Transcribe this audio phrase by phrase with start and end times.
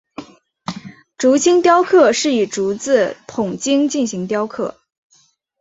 [1.15, 4.73] 竹青雕刻是以竹子筒茎进行雕刻。